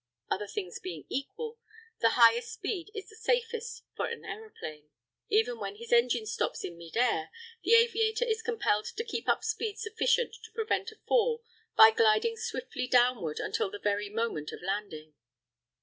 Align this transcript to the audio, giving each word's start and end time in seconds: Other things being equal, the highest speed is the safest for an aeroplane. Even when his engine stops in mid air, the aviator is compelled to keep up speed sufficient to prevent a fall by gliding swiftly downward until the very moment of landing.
Other 0.31 0.47
things 0.47 0.79
being 0.79 1.05
equal, 1.09 1.59
the 1.99 2.09
highest 2.17 2.51
speed 2.53 2.89
is 2.95 3.07
the 3.07 3.15
safest 3.15 3.83
for 3.95 4.07
an 4.07 4.25
aeroplane. 4.25 4.89
Even 5.29 5.59
when 5.59 5.75
his 5.75 5.93
engine 5.93 6.25
stops 6.25 6.63
in 6.63 6.75
mid 6.75 6.97
air, 6.97 7.29
the 7.63 7.75
aviator 7.75 8.25
is 8.25 8.41
compelled 8.41 8.85
to 8.85 9.03
keep 9.03 9.29
up 9.29 9.43
speed 9.43 9.77
sufficient 9.77 10.35
to 10.43 10.51
prevent 10.53 10.89
a 10.91 10.97
fall 11.07 11.43
by 11.77 11.91
gliding 11.91 12.35
swiftly 12.35 12.87
downward 12.87 13.37
until 13.39 13.69
the 13.69 13.77
very 13.77 14.09
moment 14.09 14.51
of 14.51 14.63
landing. 14.63 15.13